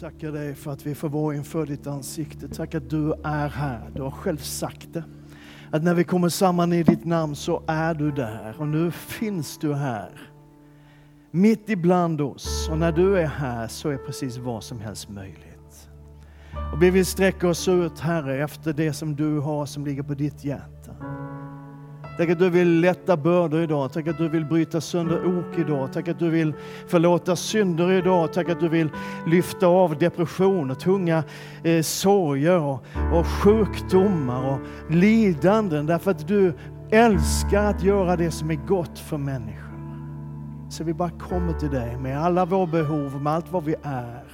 [0.00, 2.48] tackar dig för att vi får vara inför ditt ansikte.
[2.48, 3.90] Tack att du är här.
[3.94, 5.04] Du har själv sagt det.
[5.70, 9.58] Att när vi kommer samman i ditt namn så är du där och nu finns
[9.58, 10.10] du här.
[11.30, 12.68] Mitt ibland oss.
[12.70, 15.88] Och när du är här så är precis vad som helst möjligt.
[16.72, 20.14] Och vi vill sträcka oss ut Herre efter det som du har som ligger på
[20.14, 20.92] ditt hjärta.
[22.16, 23.92] Tack att du vill lätta bördor idag.
[23.92, 25.92] Tack att du vill bryta sönder ok idag.
[25.92, 26.54] Tack att du vill
[26.86, 28.32] förlåta synder idag.
[28.32, 28.88] Tack att du vill
[29.26, 31.24] lyfta av depression och tunga
[31.64, 34.58] eh, sorger och, och sjukdomar och
[34.90, 35.86] lidanden.
[35.86, 36.54] Därför att du
[36.90, 39.66] älskar att göra det som är gott för människor.
[40.70, 44.24] Så vi bara kommer till dig med alla våra behov, med allt vad vi är.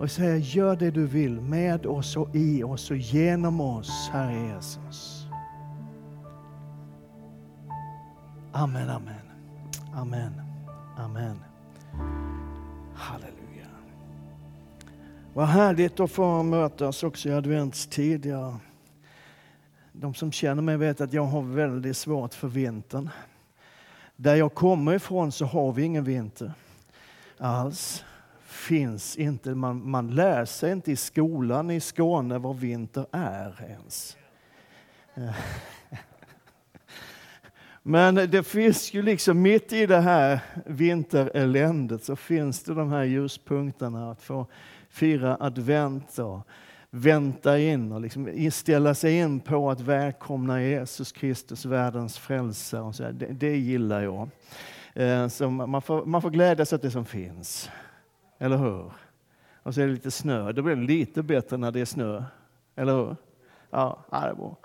[0.00, 4.54] Och säger, gör det du vill med oss och i oss och genom oss, Herre
[4.54, 4.89] Jesus.
[8.60, 9.14] Amen, amen.
[9.94, 10.32] Amen.
[10.96, 11.44] Amen.
[12.94, 13.66] Halleluja.
[15.34, 18.26] Vad härligt att få mötas också i adventstid.
[18.26, 18.56] Jag,
[19.92, 23.08] de som känner mig vet att jag har väldigt svårt för vintern.
[24.16, 26.52] Där jag kommer ifrån så har vi ingen vinter
[27.38, 28.04] alls.
[28.42, 34.16] Finns inte, man, man lär sig inte i skolan i Skåne vad vinter är ens.
[35.14, 35.34] Eh,
[37.82, 43.04] men det finns ju liksom mitt i det här vintereländet så finns det de här
[43.04, 44.46] ljuspunkterna att få
[44.88, 46.46] fira advent och
[46.90, 52.82] vänta in och liksom ställa sig in på att välkomna Jesus Kristus, världens frälsare.
[52.82, 54.28] Och så det, det gillar jag.
[54.94, 57.70] Eh, så man får, man får glädjas åt det som finns.
[58.38, 58.92] Eller hur?
[59.62, 60.52] Och så är det lite snö.
[60.52, 62.24] Det blir lite bättre när det är snö.
[62.76, 63.16] Eller hur?
[63.70, 64.56] Ja, det är bra.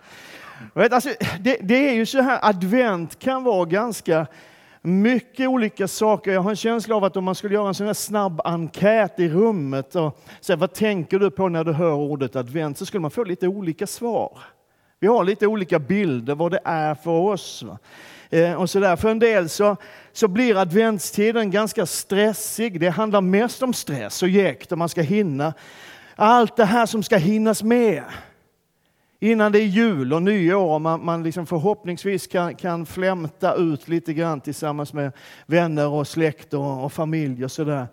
[0.73, 4.27] Vet, alltså, det, det, är ju så här, advent kan vara ganska
[4.81, 6.31] mycket olika saker.
[6.31, 9.19] Jag har en känsla av att om man skulle göra en sån här snabb enkät
[9.19, 13.01] i rummet och säga vad tänker du på när du hör ordet advent så skulle
[13.01, 14.39] man få lite olika svar.
[14.99, 17.65] Vi har lite olika bilder vad det är för oss.
[18.29, 18.95] Eh, och så där.
[18.95, 19.75] För en del så,
[20.13, 22.79] så blir adventstiden ganska stressig.
[22.79, 25.53] Det handlar mest om stress och jäkt och man ska hinna
[26.15, 28.03] allt det här som ska hinnas med
[29.19, 33.87] innan det är jul och nyår och man, man liksom förhoppningsvis kan, kan flämta ut
[33.87, 35.11] lite grann tillsammans med
[35.45, 37.87] vänner och släkt och, och familj och sådär.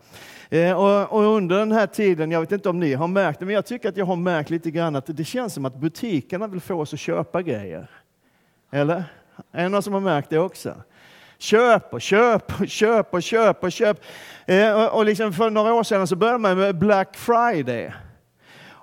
[0.50, 3.47] Eh, och, och, under den här tiden, jag vet inte om ni har märkt det,
[3.47, 6.47] men jag tycker att jag har märkt lite grann att det känns som att butikerna
[6.47, 7.91] vill få oss att köpa grejer.
[8.72, 9.04] Eller?
[9.53, 10.75] Är det någon som har märkt det också?
[11.39, 14.00] Köp och köp och köp och köp och köp.
[14.47, 17.93] Eh, och, och liksom för några år sedan så började man med Black Friday.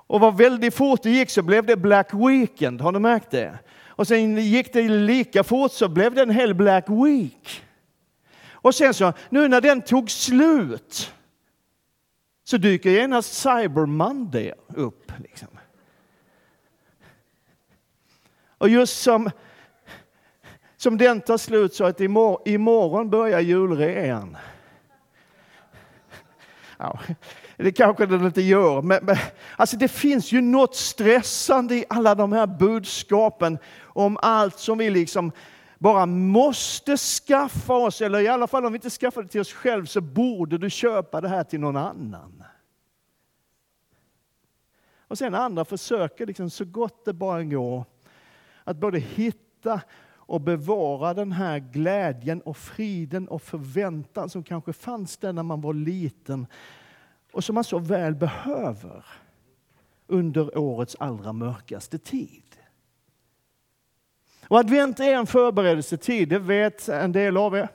[0.09, 3.59] Och vad väldigt fort det gick så blev det Black Weekend, har du märkt det?
[3.87, 7.63] Och sen gick det lika fort så blev det en hel Black Week.
[8.51, 11.13] Och sen så, nu när den tog slut
[12.43, 15.11] så dyker genast Cyber Monday upp.
[15.17, 15.47] Liksom.
[18.57, 19.31] Och just som,
[20.77, 24.37] som den tar slut så att imorgon, imorgon börjar julrean.
[26.77, 26.99] Ja,
[27.63, 29.15] det kanske den inte gör, men, men
[29.55, 34.89] alltså det finns ju något stressande i alla de här budskapen om allt som vi
[34.89, 35.31] liksom
[35.77, 39.53] bara måste skaffa oss, eller i alla fall om vi inte skaffar det till oss
[39.53, 42.43] själv så borde du köpa det här till någon annan.
[45.07, 47.85] Och sen andra försöker liksom så gott det bara går
[48.63, 49.81] att både hitta
[50.11, 55.61] och bevara den här glädjen och friden och förväntan som kanske fanns där när man
[55.61, 56.47] var liten
[57.31, 59.05] och som man så väl behöver
[60.07, 62.43] under årets allra mörkaste tid.
[64.47, 67.69] Och advent är en förberedelsetid, det vet en del av er.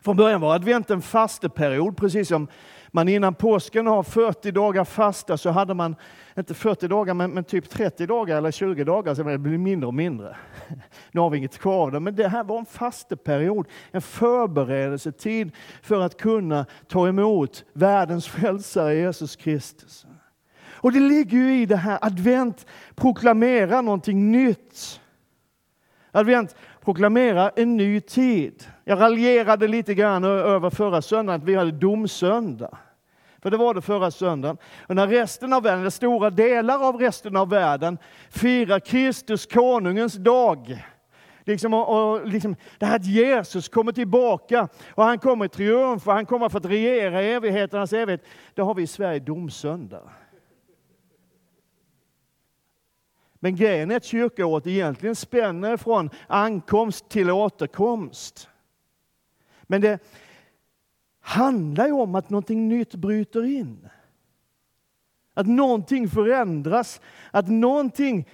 [0.00, 2.48] Från början var advent en fasteperiod, precis som
[2.94, 5.96] man innan påsken har 40 dagar fasta så hade man,
[6.38, 9.86] inte 40 dagar, men, men typ 30 dagar eller 20 dagar, så det blir mindre
[9.86, 10.36] och mindre.
[11.12, 15.52] Nu har vi inget kvar där, men det här var en fasteperiod, en förberedelsetid
[15.82, 20.06] för att kunna ta emot världens frälsare Jesus Kristus.
[20.82, 25.00] Och det ligger ju i det här, advent proklamerar någonting nytt.
[26.12, 28.64] Advent proklamerar en ny tid.
[28.84, 32.78] Jag raljerade lite grann över förra söndagen att vi hade domsöndag.
[33.42, 34.56] För det var det förra söndagen.
[34.86, 37.98] Och när resten av världen, eller stora delar av resten av världen
[38.30, 40.84] firar Kristus konungens dag.
[41.44, 46.06] Liksom, och, och, liksom, det här att Jesus kommer tillbaka och han kommer i triumf
[46.06, 48.24] och han kommer för att regera i evigheternas evighet.
[48.54, 50.02] Det har vi i Sverige domsöndag.
[53.44, 58.48] Men grejen är att kyrkoåret egentligen spänner från ankomst till återkomst.
[59.62, 59.98] Men det,
[61.22, 63.88] handlar ju om att någonting nytt bryter in.
[65.34, 67.00] Att någonting förändras,
[67.30, 68.28] att någonting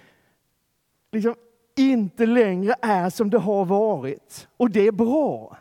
[1.12, 1.34] liksom
[1.76, 4.48] inte längre är som det har varit.
[4.56, 5.56] Och det är bra.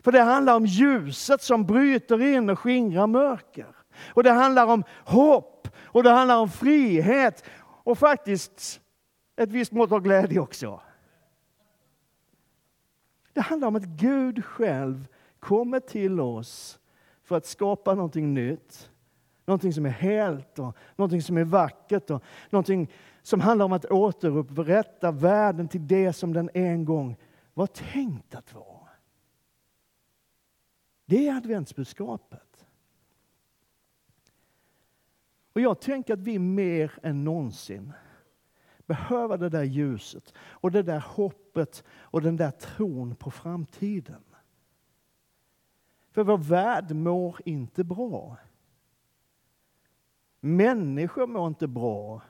[0.00, 3.76] För det handlar om ljuset som bryter in och skingrar mörker.
[4.06, 7.44] Och det handlar om hopp och det handlar om frihet
[7.84, 8.80] och faktiskt
[9.36, 10.80] ett visst mått av glädje också.
[13.32, 15.08] Det handlar om att Gud själv
[15.40, 16.78] kommer till oss
[17.22, 18.90] för att skapa någonting nytt.
[19.46, 22.90] Någonting som är helt och någonting som är vackert och någonting
[23.22, 27.16] som handlar om att återupprätta världen till det som den en gång
[27.54, 28.88] var tänkt att vara.
[31.06, 32.51] Det är adventsbudskapet.
[35.52, 37.92] Och jag tänker att vi mer än någonsin
[38.86, 44.22] behöver det där ljuset och det där hoppet och den där tron på framtiden.
[46.10, 48.36] För vår värld mår inte bra.
[50.40, 52.22] Människor mår inte bra.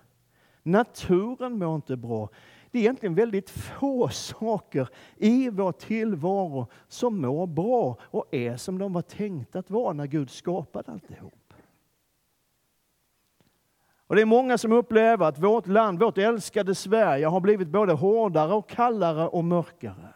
[0.63, 2.29] Naturen mår inte bra.
[2.71, 8.79] Det är egentligen väldigt få saker i vår tillvaro som mår bra och är som
[8.79, 11.42] de var tänkta att vara när Gud skapade alltihop.
[14.13, 17.93] Och det är många som upplever att vårt land, vårt älskade Sverige, har blivit både
[17.93, 20.15] hårdare och kallare och mörkare.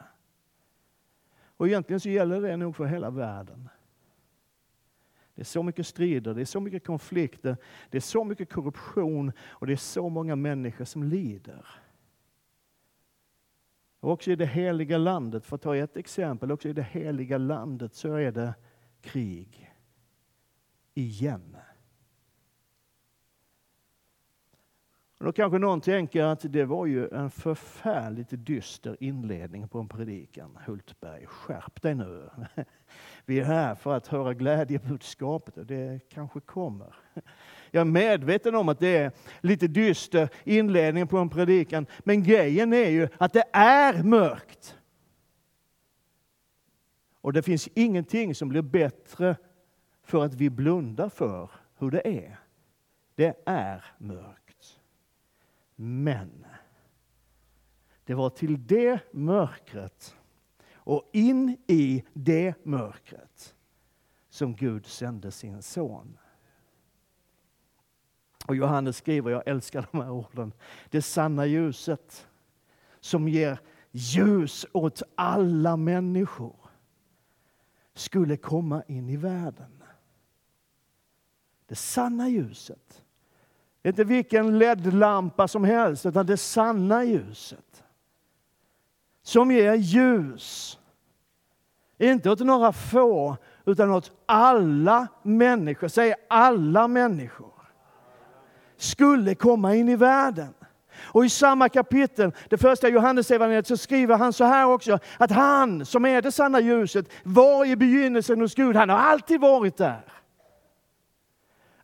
[1.56, 3.68] Och egentligen så gäller det nog för hela världen.
[5.34, 7.56] Det är så mycket strider, det är så mycket konflikter,
[7.90, 11.66] det är så mycket korruption och det är så många människor som lider.
[14.00, 17.38] Och också i det heliga landet, för att ta ett exempel, också i det heliga
[17.38, 18.54] landet så är det
[19.00, 19.72] krig.
[20.94, 21.56] Igen.
[25.18, 30.58] Då kanske någon tänker att det var ju en förfärligt dyster inledning på en predikan.
[30.66, 32.30] Hultberg, skärp dig nu.
[33.24, 36.94] Vi är här för att höra glädjebudskapet och det kanske kommer.
[37.70, 42.72] Jag är medveten om att det är lite dyster inledning på en predikan, men grejen
[42.72, 44.78] är ju att det är mörkt.
[47.20, 49.36] Och det finns ingenting som blir bättre
[50.02, 52.38] för att vi blundar för hur det är.
[53.14, 54.45] Det är mörkt.
[55.76, 56.46] Men
[58.04, 60.16] det var till det mörkret
[60.74, 63.54] och in i det mörkret
[64.28, 66.18] som Gud sände sin son.
[68.46, 70.52] Och Johannes skriver, jag älskar de här orden,
[70.90, 72.28] det sanna ljuset
[73.00, 76.56] som ger ljus åt alla människor
[77.94, 79.82] skulle komma in i världen.
[81.66, 83.02] Det sanna ljuset.
[83.86, 87.84] Inte vilken LED-lampa som helst, utan det sanna ljuset.
[89.22, 90.78] Som ger ljus.
[91.98, 95.88] Inte åt några få, utan åt alla människor.
[95.88, 97.52] Säg alla människor
[98.76, 100.54] skulle komma in i världen.
[101.00, 105.86] Och i samma kapitel, det första Johannesevangeliet, så skriver han så här också, att han
[105.86, 108.76] som är det sanna ljuset var i begynnelsen hos Gud.
[108.76, 110.00] Han har alltid varit där.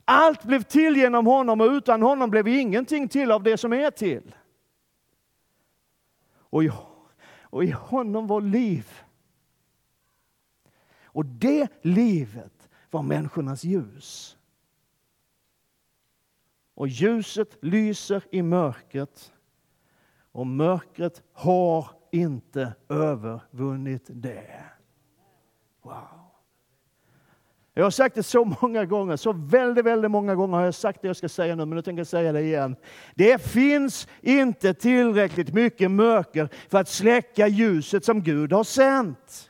[0.05, 3.91] Allt blev till genom honom och utan honom blev ingenting till av det som är
[3.91, 4.35] till.
[6.35, 6.71] Och i,
[7.41, 8.91] och i honom var liv.
[11.03, 14.37] Och det livet var människornas ljus.
[16.75, 19.33] Och ljuset lyser i mörkret
[20.31, 24.63] och mörkret har inte övervunnit det.
[25.81, 26.22] Wow.
[27.75, 31.01] Jag har sagt det så många gånger, så väldigt, väldigt många gånger har jag sagt
[31.01, 32.75] det jag ska säga nu, men nu tänker jag säga det igen.
[33.15, 39.49] Det finns inte tillräckligt mycket mörker för att släcka ljuset som Gud har sänt.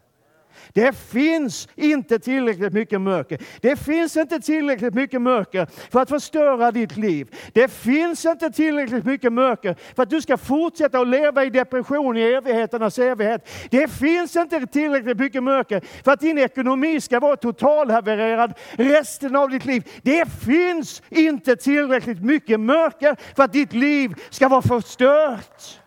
[0.74, 3.40] Det finns inte tillräckligt mycket mörker.
[3.62, 7.36] Det finns inte tillräckligt mycket mörker för att förstöra ditt liv.
[7.54, 12.18] Det finns inte tillräckligt mycket mörker för att du ska fortsätta att leva i depression
[12.18, 13.50] i evigheternas evighet.
[13.70, 19.50] Det finns inte tillräckligt mycket mörker för att din ekonomi ska vara totalhavererad resten av
[19.50, 19.90] ditt liv.
[20.04, 25.80] Det finns inte tillräckligt mycket mörker för att ditt liv ska vara förstört.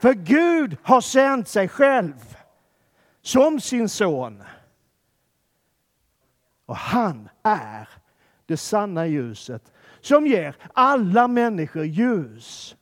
[0.00, 2.35] För Gud har sänt sig själv
[3.26, 4.42] som sin son.
[6.66, 7.88] Och han är
[8.46, 12.76] det sanna ljuset som ger alla människor ljus.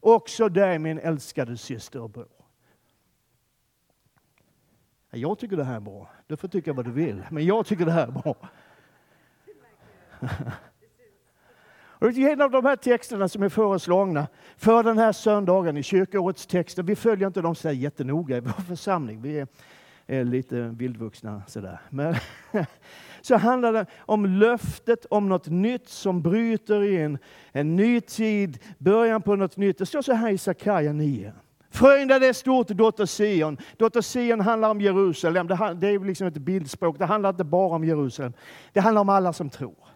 [0.00, 2.28] Också dig min älskade syster och bror.
[5.10, 6.10] Jag tycker det här är bra.
[6.26, 8.36] Du får tycka vad du vill, men jag tycker det här är bra.
[11.98, 14.26] Och en av de här texterna som är föreslagna
[14.56, 18.62] för den här söndagen i kyrkoårets texter, vi följer inte dem så jättenoga i vår
[18.62, 19.22] församling.
[19.22, 19.48] Vi är
[20.06, 21.80] är lite vildvuxna sådär.
[21.90, 22.14] Men
[23.20, 27.18] så handlar det om löftet om något nytt som bryter in.
[27.52, 29.78] En ny tid, början på något nytt.
[29.78, 31.32] Det står så här i Sakarja 9.
[31.70, 33.58] Fröjda det stort, dotter Sion.
[33.76, 35.46] Dotter Sion handlar om Jerusalem.
[35.46, 36.98] Det är liksom ett bildspråk.
[36.98, 38.32] Det handlar inte bara om Jerusalem.
[38.72, 39.86] Det handlar om alla som tror.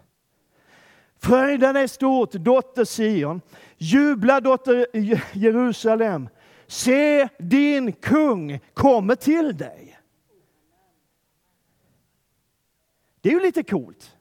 [1.19, 3.41] Fröjden är stort, dotter Sion.
[3.77, 4.85] Jubla, dotter
[5.33, 6.29] Jerusalem.
[6.67, 9.97] Se, din kung kommer till dig.
[13.21, 14.17] Det är ju lite coolt.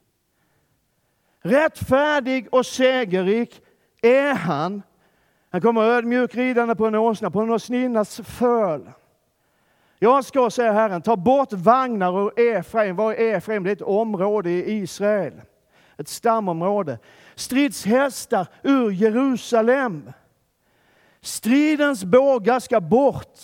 [1.42, 3.62] Rättfärdig och segerrik
[4.02, 4.82] är han.
[5.50, 8.90] Han kommer ödmjuk ridande på en åsna, på en åsninnas föl.
[9.98, 12.96] Jag ska, säger Herren, ta bort vagnar ur Efraim.
[12.96, 13.64] Vad är Efraim?
[13.64, 15.32] Det är ett område i Israel.
[15.96, 16.98] Ett stamområde.
[17.34, 20.12] Stridshästar ur Jerusalem.
[21.20, 23.38] Stridens bågar ska bort.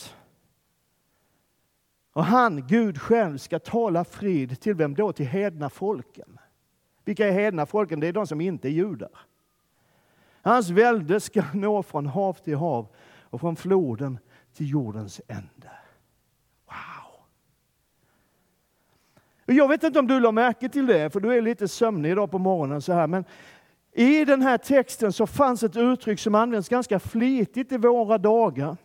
[2.17, 5.13] Och han, Gud själv, ska tala frid till vem då?
[5.13, 6.39] Till hedna folken.
[7.05, 8.01] Vilka är hedna folken?
[8.01, 9.11] Det är de som inte är judar.
[10.43, 12.87] Hans välde ska nå från hav till hav
[13.21, 14.19] och från floden
[14.55, 15.71] till jordens ände.
[16.67, 17.25] Wow!
[19.57, 22.31] Jag vet inte om du la märke till det, för du är lite sömnig idag
[22.31, 22.83] på morgonen.
[22.83, 23.25] så här, men
[23.93, 28.77] i den här texten så fanns ett uttryck som används ganska flitigt i våra dagar.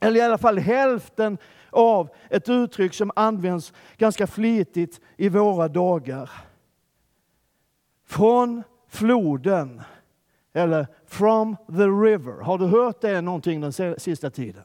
[0.00, 1.38] Eller i alla fall hälften
[1.70, 6.30] av ett uttryck som används ganska flitigt i våra dagar.
[8.06, 9.82] Från floden,
[10.52, 12.42] eller from the river.
[12.42, 14.64] Har du hört det någonting den sista tiden?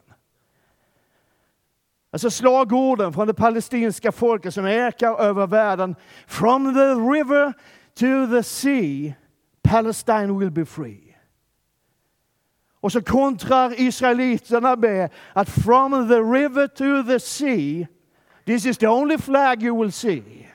[2.12, 5.96] Alltså slagorden från det palestinska folket som ekar över världen.
[6.26, 7.52] From the river
[7.94, 9.12] to the sea,
[9.62, 11.09] Palestine will be free.
[12.80, 17.86] Och så kontrar israeliterna med att from the river to the sea,
[18.44, 20.46] this is the only flag you will see.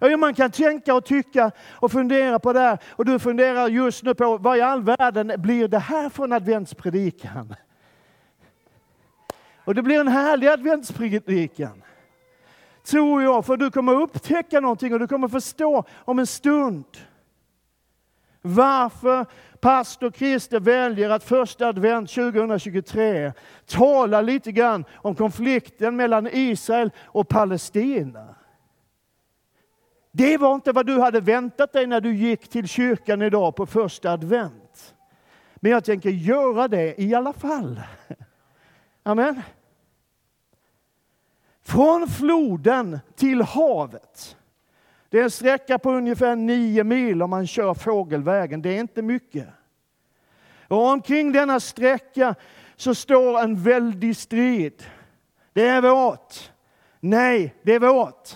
[0.00, 2.78] Ja, man kan tänka och tycka och fundera på det här.
[2.88, 6.32] Och du funderar just nu på vad i all världen blir det här för en
[6.32, 7.54] adventspredikan?
[9.64, 11.82] Och det blir en härlig adventspredikan.
[12.84, 16.84] Tror jag, för du kommer upptäcka någonting och du kommer förstå om en stund
[18.42, 19.26] varför
[19.60, 23.32] pastor Christer väljer att första advent 2023
[23.66, 28.34] tala lite grann om konflikten mellan Israel och Palestina.
[30.12, 33.66] Det var inte vad du hade väntat dig när du gick till kyrkan idag på
[33.66, 34.94] första advent.
[35.56, 37.80] Men jag tänker göra det i alla fall.
[39.02, 39.42] Amen.
[41.62, 44.36] Från floden till havet.
[45.08, 48.62] Det är en sträcka på ungefär nio mil om man kör fågelvägen.
[48.62, 49.48] Det är inte mycket.
[50.68, 52.34] Och omkring denna sträcka
[52.76, 54.84] så står en väldig strid.
[55.52, 56.50] Det är vårt.
[57.00, 58.28] Nej, det är vårt.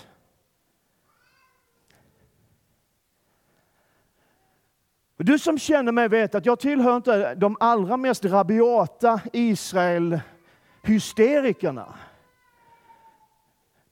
[5.17, 11.95] Du som känner mig vet att jag tillhör inte de allra mest rabiata Israel-hysterikerna.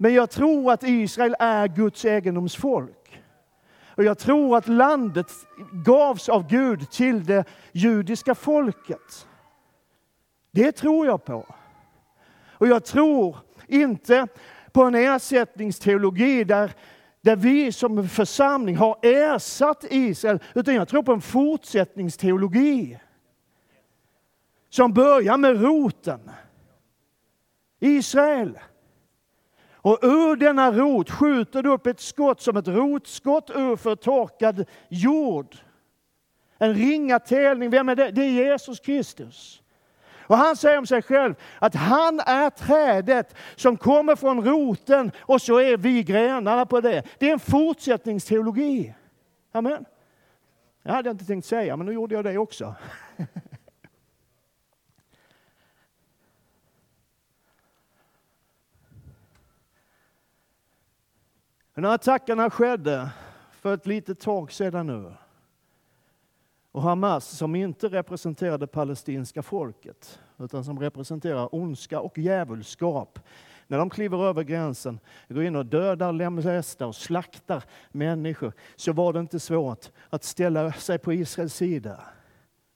[0.02, 3.22] Men jag tror att Israel är Guds egendomsfolk.
[3.84, 5.32] Och jag tror att landet
[5.72, 9.26] gavs av Gud till det judiska folket.
[10.50, 11.46] Det tror jag på.
[12.48, 14.26] Och jag tror inte
[14.72, 16.72] på en ersättningsteologi där,
[17.20, 22.98] där vi som församling har ersatt Israel, utan jag tror på en fortsättningsteologi
[24.70, 26.30] som börjar med roten.
[27.80, 28.58] Israel.
[29.82, 35.56] Och ur denna rot skjuter du upp ett skott som ett rotskott ur förtorkad jord.
[36.58, 38.10] En ringa telning, vem är det?
[38.10, 39.62] Det är Jesus Kristus.
[40.30, 45.42] Och han säger om sig själv att han är trädet som kommer från roten och
[45.42, 47.02] så är vi grenarna på det.
[47.18, 48.94] Det är en fortsättningsteologi.
[49.52, 49.84] Amen.
[50.82, 52.74] Jag hade inte tänkt säga, men nu gjorde jag det också.
[61.80, 63.10] När attackerna skedde
[63.52, 65.12] för ett litet tag sedan nu
[66.72, 73.18] och Hamas som inte representerar det palestinska folket utan som representerar ondska och djävulskap.
[73.66, 79.12] När de kliver över gränsen, går in och dödar, lemlästar och slaktar människor så var
[79.12, 82.02] det inte svårt att ställa sig på Israels sida.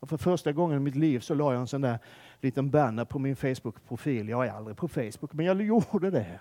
[0.00, 1.98] Och för första gången i mitt liv så la jag en sån där
[2.40, 4.28] liten banner på min Facebook-profil.
[4.28, 6.40] Jag är aldrig på Facebook, men jag gjorde det.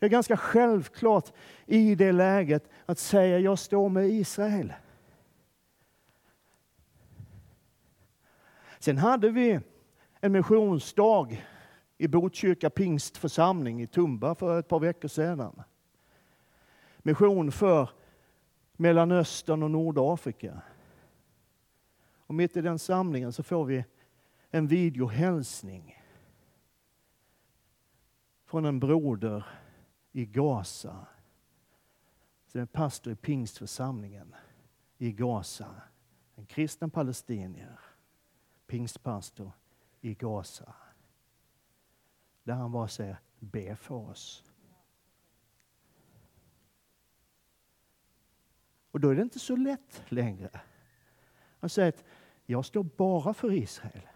[0.00, 1.32] Det är ganska självklart
[1.66, 4.72] i det läget att säga jag står med Israel.
[8.78, 9.60] Sen hade vi
[10.20, 11.28] en missionsdag
[11.98, 15.62] i Botkyrka pingstförsamling i Tumba för ett par veckor sedan.
[16.98, 17.90] Mission för
[18.72, 20.62] Mellanöstern och Nordafrika.
[22.26, 23.84] Och mitt i den samlingen så får vi
[24.50, 26.02] en videohälsning
[28.46, 29.44] från en broder
[30.12, 31.06] i Gaza.
[32.46, 34.34] Som är pastor i pingstförsamlingen
[34.98, 35.82] i Gaza.
[36.34, 37.80] En kristen palestinier,
[38.66, 39.52] pingstpastor
[40.00, 40.74] i Gaza.
[42.42, 44.44] Där han bara säger, be för oss.
[48.90, 50.60] Och då är det inte så lätt längre.
[51.60, 52.04] Han säger att
[52.46, 54.08] jag står bara för Israel.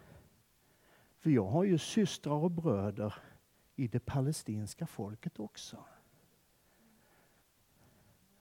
[1.18, 3.14] För jag har ju systrar och bröder
[3.76, 5.84] i det palestinska folket också.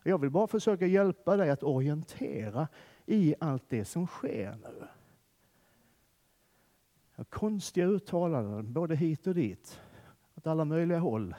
[0.04, 2.68] Jag vill bara försöka hjälpa dig att orientera
[3.06, 4.88] i allt det som sker nu.
[7.30, 9.82] Konstiga uttalanden, både hit och dit,
[10.36, 11.36] åt alla möjliga håll.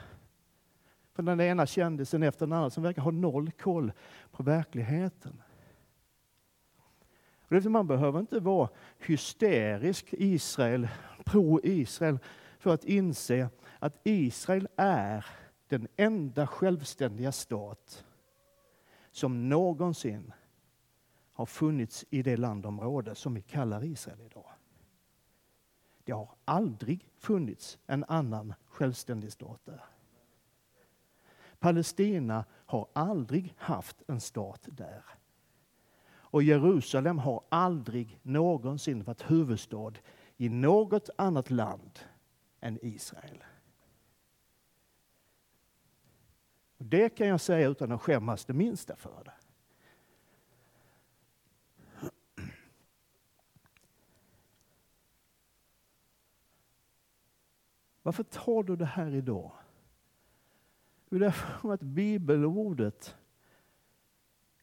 [1.13, 3.93] Från den ena kändisen efter den andra som verkar ha noll koll
[4.31, 5.43] på verkligheten.
[7.49, 10.89] Man behöver inte vara hysterisk Israel,
[11.25, 12.19] pro-Israel,
[12.59, 13.49] för att inse
[13.85, 15.27] att Israel är
[15.69, 18.05] den enda självständiga stat
[19.11, 20.33] som någonsin
[21.33, 24.51] har funnits i det landområde som vi kallar Israel idag.
[26.05, 29.85] Det har aldrig funnits en annan självständig stat där.
[31.59, 35.05] Palestina har aldrig haft en stat där.
[36.07, 39.93] Och Jerusalem har aldrig någonsin varit huvudstad
[40.37, 41.99] i något annat land
[42.61, 43.45] än Israel.
[46.89, 49.33] Det kan jag säga utan att skämmas det minsta för det.
[58.03, 59.53] Varför tar du det här idag?
[61.11, 63.17] Jo, därför att bibelordet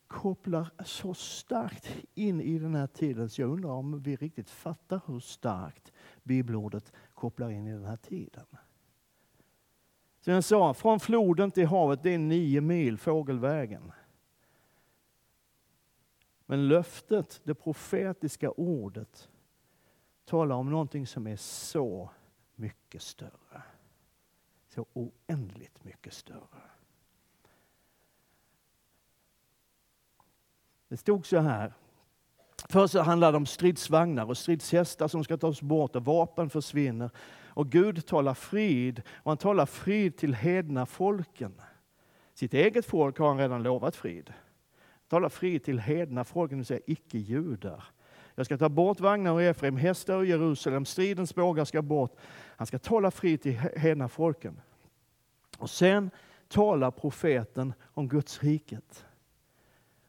[0.07, 5.01] kopplar så starkt in i den här tiden så jag undrar om vi riktigt fattar
[5.07, 5.91] hur starkt
[6.23, 8.45] bibelordet kopplar in i den här tiden.
[10.21, 13.91] Som jag sa, från floden till havet, det är nio mil fågelvägen.
[16.45, 19.29] Men löftet, det profetiska ordet,
[20.25, 22.09] talar om någonting som är så
[22.55, 23.63] mycket större.
[24.67, 26.61] Så oändligt mycket större.
[30.87, 31.73] Det stod så här.
[32.71, 37.09] Först handlar det om stridsvagnar och stridshästar som ska tas bort och vapen försvinner.
[37.47, 41.61] Och Gud talar frid och han talar frid till hedna folken.
[42.33, 44.33] Sitt eget folk har han redan lovat frid.
[44.79, 47.83] Han talar frid till hedna folken, det vill säga icke-judar.
[48.35, 52.15] Jag ska ta bort vagnar och Efraim, hästar och Jerusalem, stridens bågar ska bort.
[52.55, 54.61] Han ska tala frid till hedna folken.
[55.57, 56.11] Och sen
[56.47, 59.05] talar profeten om Guds riket.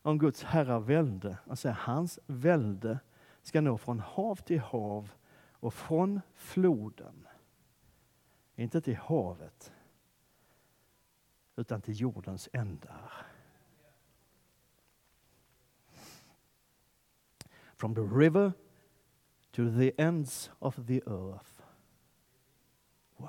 [0.03, 1.39] Om Guds herravälde.
[1.47, 2.99] Alltså hans välde
[3.43, 5.13] ska nå från hav till hav
[5.53, 7.29] och från floden.
[8.55, 9.73] Inte till havet,
[11.57, 13.27] utan till jordens ändar.
[17.77, 18.53] From the river
[19.51, 21.63] to the ends of the earth.
[23.17, 23.29] Wow.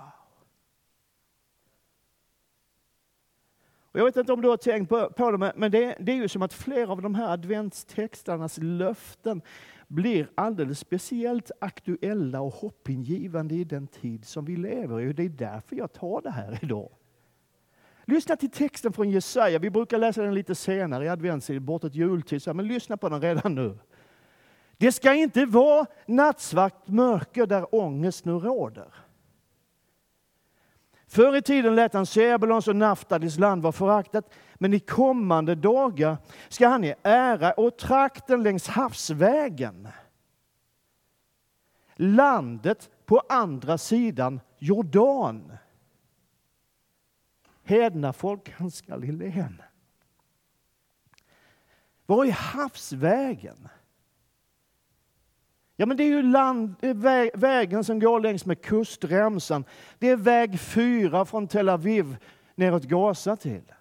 [3.94, 6.16] Och jag vet inte om du har tänkt på, på det, men det, det är
[6.16, 9.42] ju som att flera av de här adventstexternas löften
[9.88, 15.14] blir alldeles speciellt aktuella och hoppingivande i den tid som vi lever i.
[15.14, 16.90] Det är därför jag tar det här idag.
[18.06, 19.60] Lyssna till texten från Jesaja.
[19.60, 23.56] Vi brukar läsa den lite senare i adventstid, bortåt jultid, men lyssna på den redan
[23.56, 23.78] nu.
[24.78, 28.94] Det ska inte vara nattsvart mörker där ångest nu råder.
[31.14, 36.18] Förr i tiden lät han Sebulons och Naftalis land vara föraktat, men i kommande dagar
[36.50, 39.88] ska han ge ära åt trakten längs havsvägen.
[41.96, 45.58] Landet på andra sidan Jordan.
[47.64, 49.62] Hedna folkens Galileen.
[52.06, 53.70] Var är havsvägen?
[55.84, 56.76] Ja, men det är ju land,
[57.34, 59.66] vägen som går längs med kustremsan.
[60.00, 62.18] Det är väg fyra från Tel Aviv
[62.56, 63.74] neråt Gaza till.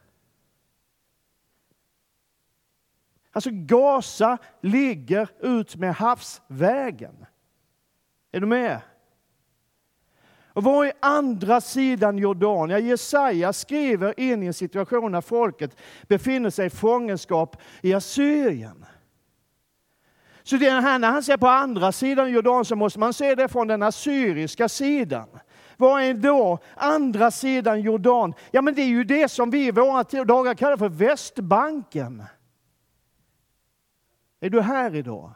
[3.33, 7.27] Alltså Gaza ligger ut med havsvägen.
[8.33, 8.81] Är du med?
[10.47, 12.71] Och var är andra sidan Jordan?
[12.71, 18.85] Ja, Jesaja skriver in i en situation när folket befinner sig i fångenskap i Assyrien.
[20.43, 23.49] Så det här, när han ser på andra sidan Jordan så måste man se det
[23.49, 25.29] från den assyriska sidan.
[25.77, 28.35] Vad är då andra sidan Jordan?
[28.51, 32.25] Ja, men det är ju det som vi i våra dagar kallar för Västbanken.
[34.41, 35.31] Är du här idag?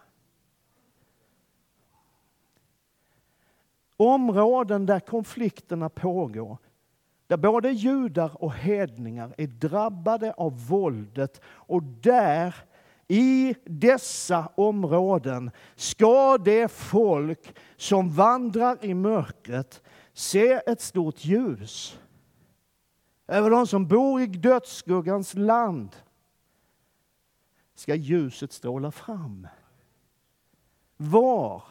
[3.97, 6.59] Områden där konflikterna pågår,
[7.27, 12.55] där både judar och hedningar är drabbade av våldet och där
[13.09, 21.99] i dessa områden ska det folk som vandrar i mörkret se ett stort ljus.
[23.27, 25.97] Över de som bor i dödsskuggans land
[27.75, 29.49] ska ljuset stråla fram.
[30.97, 31.63] Var?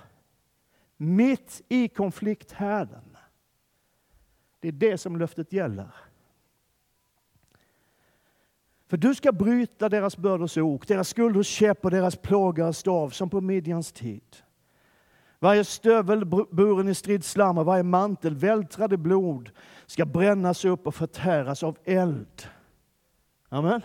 [0.98, 3.18] Mitt i konflikthärden.
[4.60, 5.96] Det är det som löftet gäller.
[8.96, 13.30] För du ska bryta deras bördors ok, deras skulders käpp och deras plågares stav som
[13.30, 14.36] på Midjans tid.
[15.40, 19.52] Varje stövel buren i stridsslam och varje mantel vältrad i blod
[19.86, 22.48] ska brännas upp och förtäras av eld.
[23.50, 23.82] Amen.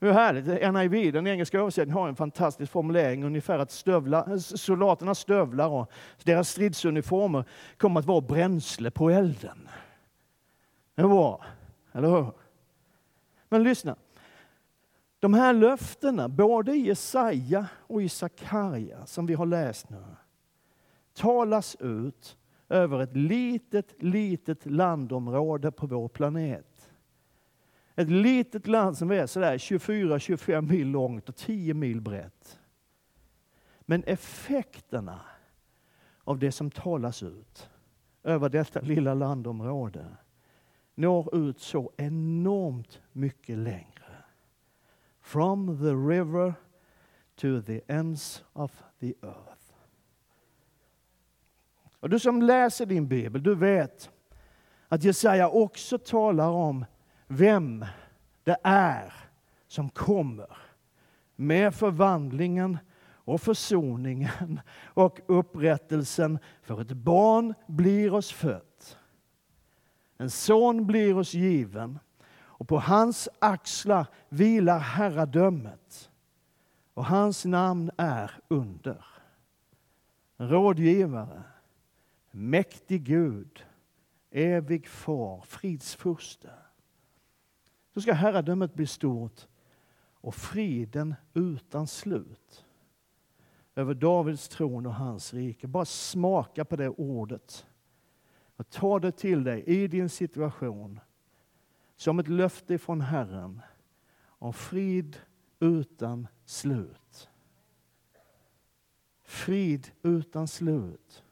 [0.00, 0.46] Hur härligt!
[0.74, 5.92] NIV, den engelska översättningen, har en fantastisk formulering ungefär att stövla, soldaternas stövlar och
[6.24, 7.44] deras stridsuniformer
[7.76, 9.68] kommer att vara bränsle på elden.
[10.94, 11.44] Det är bra,
[11.92, 12.41] eller hur?
[13.52, 13.96] Men lyssna.
[15.18, 20.04] De här löftena, både i Jesaja och i Sakarja, som vi har läst nu,
[21.14, 22.36] talas ut
[22.68, 26.90] över ett litet, litet landområde på vår planet.
[27.94, 32.60] Ett litet land som är sådär 24-25 mil långt och 10 mil brett.
[33.80, 35.20] Men effekterna
[36.24, 37.70] av det som talas ut
[38.22, 40.06] över detta lilla landområde
[40.94, 44.24] når ut så enormt mycket längre.
[45.20, 46.54] From the river
[47.36, 49.62] to the ends of the earth.
[52.00, 54.10] Och du som läser din bibel, du vet
[54.88, 56.84] att Jesaja också talar om
[57.26, 57.84] vem
[58.44, 59.12] det är
[59.66, 60.56] som kommer
[61.36, 62.78] med förvandlingen
[63.24, 66.38] och försoningen och upprättelsen.
[66.62, 68.71] För ett barn blir oss fött.
[70.22, 71.98] En son blir oss given
[72.34, 76.10] och på hans axlar vilar herradömet.
[76.94, 79.04] Och hans namn är under.
[80.36, 81.42] Rådgivare,
[82.30, 83.66] mäktig Gud,
[84.30, 86.50] evig far, fridsfurste.
[87.94, 89.46] Så ska herradömet bli stort
[90.14, 92.64] och friden utan slut
[93.74, 95.66] över Davids tron och hans rike.
[95.66, 97.66] Bara smaka på det ordet.
[98.56, 101.00] Och ta det till dig i din situation
[101.96, 103.60] som ett löfte från Herren
[104.26, 105.16] om frid
[105.60, 107.28] utan slut.
[109.22, 111.24] Frid utan slut.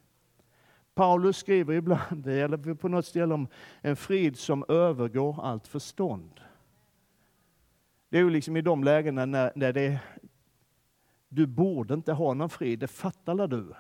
[0.95, 3.49] Paulus skriver ibland, eller på något ställe om
[3.81, 6.41] en frid som övergår allt förstånd.
[8.09, 10.01] Det är ju liksom i de lägena när, när det,
[11.29, 13.75] du borde inte ha någon frid, det fattar du.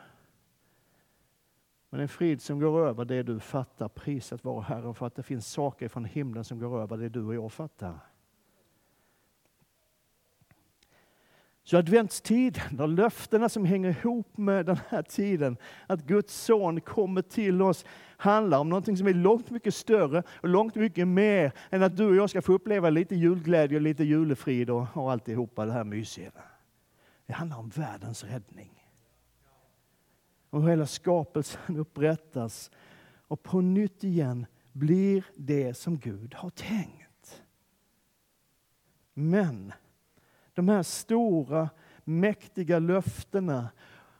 [1.90, 5.22] Men en frid som går över det du fattar, prisat vare Herren för att det
[5.22, 7.98] finns saker från himlen som går över det du och jag fattar.
[11.62, 17.22] Så adventstiden och löftena som hänger ihop med den här tiden, att Guds son kommer
[17.22, 17.84] till oss,
[18.16, 22.06] handlar om någonting som är långt mycket större och långt mycket mer än att du
[22.06, 25.84] och jag ska få uppleva lite julglädje och lite julefrid och, och alltihopa det här
[25.84, 26.30] mysiga.
[27.26, 28.79] Det handlar om världens räddning.
[30.50, 32.70] Och hela skapelsen upprättas
[33.28, 37.42] och på nytt igen blir det som Gud har tänkt.
[39.14, 39.72] Men
[40.54, 41.70] de här stora,
[42.04, 43.68] mäktiga löftena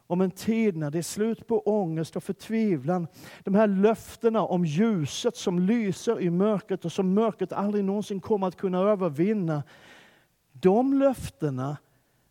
[0.07, 3.07] om en tid när det är slut på ångest och förtvivlan.
[3.45, 8.47] De här löftena om ljuset som lyser i mörkret och som mörkret aldrig någonsin kommer
[8.47, 9.63] att kunna övervinna.
[10.53, 11.77] De löftena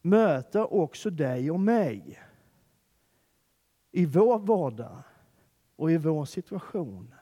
[0.01, 2.19] möter också dig och mig
[3.91, 4.97] i vår vardag
[5.75, 7.13] och i vår situation.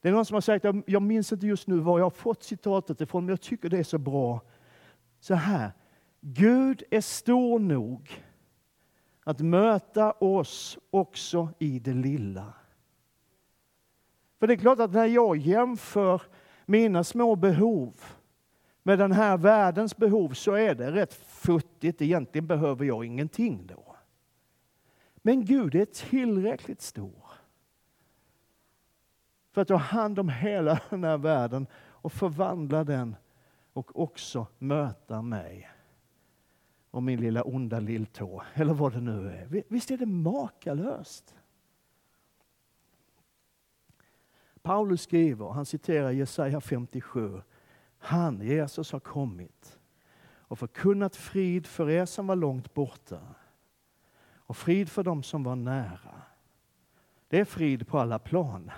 [0.00, 2.42] Det är någon som har sagt, jag minns inte just nu var jag har fått
[2.42, 4.40] citatet ifrån, men jag tycker det är så bra.
[5.20, 5.72] Så här,
[6.20, 8.24] Gud är stor nog
[9.24, 12.54] att möta oss också i det lilla.
[14.38, 16.22] För det är klart att när jag jämför
[16.66, 17.94] mina små behov
[18.82, 22.02] med den här världens behov så är det rätt futtigt.
[22.02, 23.91] Egentligen behöver jag ingenting då.
[25.22, 27.22] Men Gud är tillräckligt stor
[29.52, 33.16] för att ta hand om hela den här världen och förvandla den
[33.72, 35.68] och också möta mig
[36.90, 39.64] och min lilla onda lilltå, eller vad det nu är.
[39.68, 41.34] Visst är det makalöst?
[44.62, 47.40] Paulus skriver, han citerar Jesaja 57.
[47.98, 49.78] Han, Jesus, har kommit
[50.24, 53.20] och förkunnat frid för er som var långt borta
[54.52, 56.22] och frid för dem som var nära.
[57.28, 58.70] Det är frid på alla plan,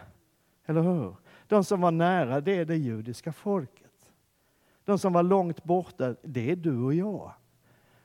[0.66, 1.16] eller hur?
[1.46, 4.10] De som var nära, det är det judiska folket.
[4.84, 7.32] De som var långt borta, det är du och jag.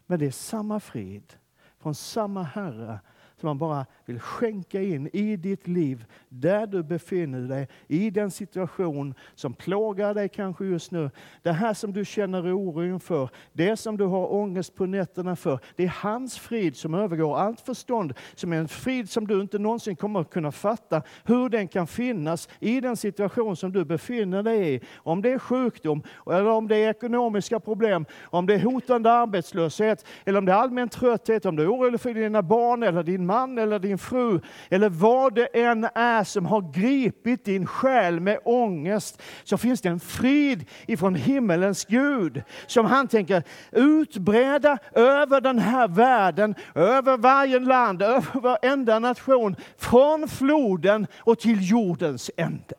[0.06, 1.34] Men det är samma frid
[1.78, 3.00] från samma Herre
[3.40, 8.32] som han bara vill skänka in i ditt liv, där du befinner dig, i den
[8.32, 11.10] situation som plågar dig kanske just nu.
[11.42, 15.60] Det här som du känner oro inför, det som du har ångest på nätterna för,
[15.76, 19.60] det är hans frid som övergår allt förstånd, som är en frid som du inte
[19.60, 24.44] någonsin kommer att kunna fatta hur den kan finnas i den situation som du befinner
[24.44, 24.82] dig i.
[24.96, 30.06] Om det är sjukdom, eller om det är ekonomiska problem, om det är hotande arbetslöshet,
[30.26, 33.26] eller om det är allmän trötthet, om du är orolig för dina barn eller din
[33.30, 38.40] man eller din fru eller vad det än är som har gripit din själ med
[38.44, 45.60] ångest så finns det en frid ifrån himmelens Gud som han tänker utbreda över den
[45.60, 52.76] här världen, över varje land, över varenda nation, från floden och till jordens ände.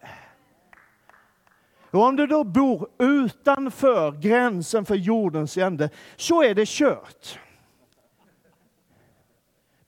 [1.91, 7.39] Och om du då bor utanför gränsen för jordens ände så är det kört.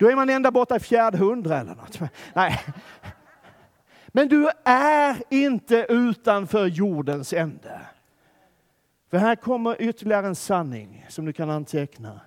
[0.02, 2.00] Då är man ända borta i fjärde hundra eller något.
[2.34, 2.60] Nej.
[4.08, 7.80] Men du är inte utanför jordens ände.
[9.10, 12.20] För här kommer ytterligare en sanning som du kan anteckna.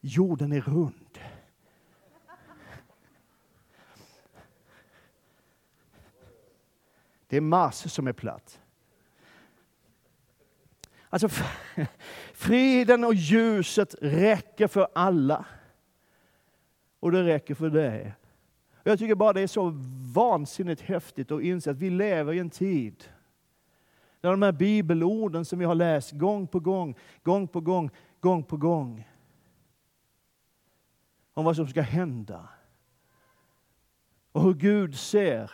[0.00, 1.18] Jorden är rund.
[7.26, 8.60] Det är Mars som är platt.
[11.08, 11.28] Alltså,
[12.34, 15.44] friden och ljuset räcker för alla.
[17.00, 18.14] Och det räcker för dig.
[18.82, 19.72] Jag tycker bara det är så
[20.14, 23.04] vansinnigt häftigt att inse att vi lever i en tid
[24.20, 28.44] där de här bibelorden som vi har läst gång på gång, gång på gång, gång
[28.44, 29.08] på gång
[31.34, 32.48] om vad som ska hända
[34.32, 35.50] och hur Gud ser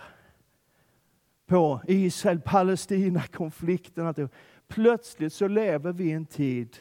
[1.47, 4.29] på Israel-Palestina-konflikten.
[4.69, 6.77] Plötsligt så lever vi i en tid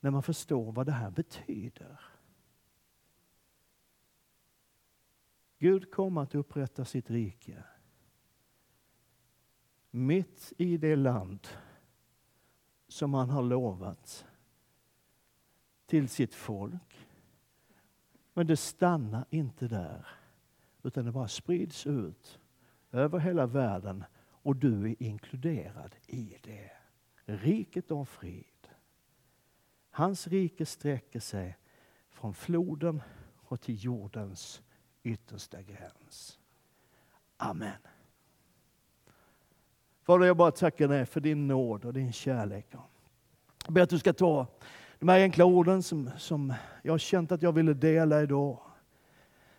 [0.00, 2.00] när man förstår vad det här betyder.
[5.64, 7.64] Gud kommer att upprätta sitt rike
[9.90, 11.48] mitt i det land
[12.88, 14.26] som han har lovat
[15.86, 17.06] till sitt folk.
[18.34, 20.06] Men det stannar inte där,
[20.82, 22.40] utan det bara sprids ut
[22.90, 26.70] över hela världen och du är inkluderad i det.
[27.24, 28.68] Riket av frid.
[29.90, 31.56] Hans rike sträcker sig
[32.08, 33.02] från floden
[33.34, 34.62] och till jordens
[35.04, 36.38] yttersta gräns.
[37.36, 37.78] Amen.
[40.02, 42.66] Fader, jag bara tackar dig för din nåd och din kärlek.
[43.64, 44.46] Jag ber att du ska ta
[44.98, 48.58] de här enkla orden som, som jag har känt att jag ville dela idag.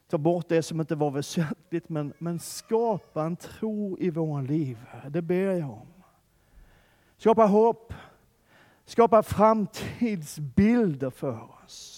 [0.08, 4.77] Ta bort det som inte var väsentligt, men, men skapa en tro i våra liv.
[5.10, 5.88] Det ber jag om.
[7.17, 7.93] Skapa hopp,
[8.86, 11.94] skapa framtidsbilder för oss.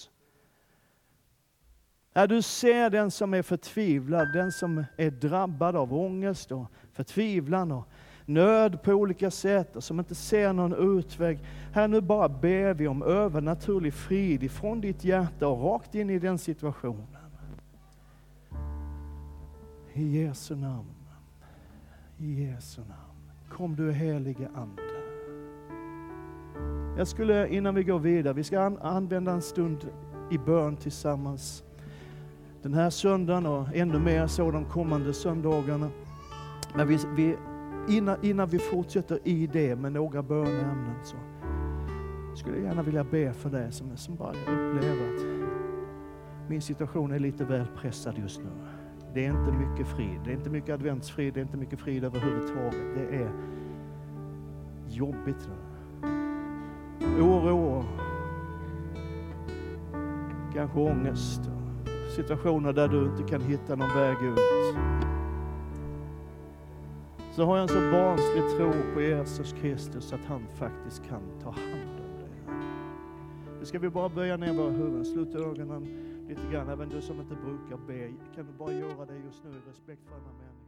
[2.14, 7.72] När du ser den som är förtvivlad, den som är drabbad av ångest och förtvivlan
[7.72, 7.88] och
[8.28, 11.38] nöd på olika sätt och som inte ser någon utväg.
[11.72, 16.18] Här nu bara ber vi om övernaturlig frid ifrån ditt hjärta och rakt in i
[16.18, 17.06] den situationen.
[19.92, 20.94] I Jesu namn.
[22.18, 23.32] I Jesu namn.
[23.48, 24.82] Kom du helige Ande.
[26.98, 29.88] Jag skulle innan vi går vidare, vi ska använda en stund
[30.30, 31.64] i bön tillsammans
[32.62, 35.90] den här söndagen och ännu mer så de kommande söndagarna.
[36.74, 37.36] Men vi, vi,
[37.88, 41.16] innan, innan vi fortsätter i det med några böneämnen så
[42.34, 45.48] skulle jag gärna vilja be för dig som, som bara upplever att
[46.48, 48.50] min situation är lite väl pressad just nu.
[49.14, 52.04] Det är inte mycket frid, det är inte mycket adventsfrid, det är inte mycket frid
[52.04, 52.94] överhuvudtaget.
[52.94, 53.30] Det är
[54.88, 55.54] jobbigt nu.
[57.20, 57.84] Oro,
[60.54, 61.50] kanske ångest
[62.16, 64.38] situationer där du inte kan hitta någon väg ut.
[67.32, 71.50] Så har jag en så barnslig tro på Jesus Kristus att han faktiskt kan ta
[71.50, 72.56] hand om dig.
[73.58, 75.88] Nu ska vi bara böja ner våra huvuden, sluta ögonen
[76.28, 76.68] lite grann.
[76.68, 80.02] Även du som inte brukar be, kan du bara göra det just nu i respekt
[80.08, 80.67] för andra människor.